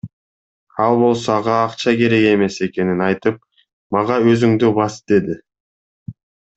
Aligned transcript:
Ал 0.85 0.95
болсо 1.01 1.35
ага 1.41 1.57
акча 1.65 1.93
керек 1.99 2.25
эмес 2.31 2.59
экенин 2.69 3.05
айтып, 3.11 3.39
мага 3.99 4.21
Өзүңдү 4.35 4.77
бас 4.83 5.01
деди. 5.15 5.41